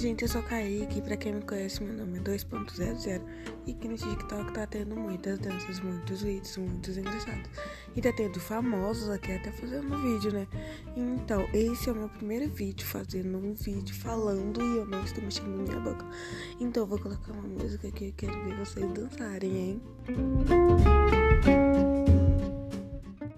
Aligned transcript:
gente, 0.00 0.22
eu 0.22 0.28
sou 0.28 0.42
Kaique. 0.42 1.02
Pra 1.02 1.16
quem 1.16 1.34
me 1.34 1.42
conhece, 1.42 1.82
meu 1.82 1.92
nome 1.92 2.18
é 2.18 2.22
2.00. 2.22 3.22
E 3.66 3.72
aqui 3.72 3.86
no 3.86 3.96
TikTok 3.96 4.52
tá 4.52 4.66
tendo 4.66 4.96
muitas 4.96 5.38
danças, 5.38 5.78
muitos 5.80 6.22
vídeos, 6.22 6.56
muitos 6.56 6.96
engraçados. 6.96 7.50
E 7.94 8.00
tá 8.00 8.10
tendo 8.12 8.40
famosos 8.40 9.10
aqui 9.10 9.32
até 9.32 9.52
fazendo 9.52 9.96
vídeo, 9.98 10.32
né? 10.32 10.46
Então, 10.96 11.46
esse 11.52 11.88
é 11.88 11.92
o 11.92 11.96
meu 11.96 12.08
primeiro 12.08 12.48
vídeo 12.48 12.86
fazendo 12.86 13.36
um 13.36 13.52
vídeo 13.52 13.94
falando 13.94 14.62
e 14.62 14.78
eu 14.78 14.86
não 14.86 15.04
estou 15.04 15.22
mexendo 15.22 15.48
na 15.48 15.62
minha 15.64 15.80
boca. 15.80 16.06
Então, 16.58 16.84
eu 16.84 16.86
vou 16.86 16.98
colocar 16.98 17.32
uma 17.32 17.42
música 17.42 17.90
que 17.90 18.06
eu 18.06 18.12
quero 18.16 18.44
ver 18.44 18.56
vocês 18.56 18.90
dançarem, 18.92 19.56
hein? 19.56 19.82